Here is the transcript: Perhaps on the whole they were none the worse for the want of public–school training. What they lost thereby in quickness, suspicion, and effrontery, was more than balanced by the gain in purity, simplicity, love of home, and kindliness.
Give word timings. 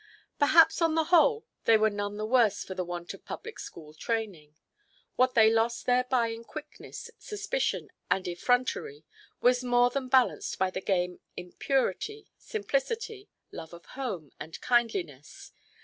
Perhaps 0.39 0.81
on 0.81 0.95
the 0.95 1.03
whole 1.13 1.45
they 1.65 1.77
were 1.77 1.91
none 1.91 2.17
the 2.17 2.25
worse 2.25 2.63
for 2.63 2.73
the 2.73 2.83
want 2.83 3.13
of 3.13 3.23
public–school 3.23 3.93
training. 3.93 4.55
What 5.15 5.35
they 5.35 5.51
lost 5.51 5.85
thereby 5.85 6.29
in 6.29 6.43
quickness, 6.43 7.11
suspicion, 7.19 7.91
and 8.09 8.27
effrontery, 8.27 9.03
was 9.41 9.63
more 9.63 9.91
than 9.91 10.07
balanced 10.07 10.57
by 10.57 10.71
the 10.71 10.81
gain 10.81 11.19
in 11.37 11.51
purity, 11.51 12.31
simplicity, 12.39 13.29
love 13.51 13.73
of 13.73 13.85
home, 13.93 14.31
and 14.39 14.59
kindliness. 14.59 15.51